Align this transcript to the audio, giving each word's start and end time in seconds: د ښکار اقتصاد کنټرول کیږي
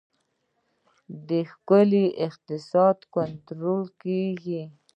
د 1.27 1.29
ښکار 1.51 1.91
اقتصاد 2.25 2.97
کنټرول 3.15 3.83
کیږي 4.01 4.61